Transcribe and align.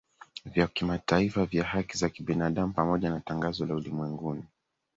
vya 0.45 0.67
kimataifa 0.67 1.45
vya 1.45 1.63
haki 1.63 1.97
za 1.97 2.09
kibinadamu 2.09 2.73
pamoja 2.73 3.09
na 3.09 3.19
Tangazo 3.19 3.65
la 3.65 3.75
Ulimwenguni 3.75 4.43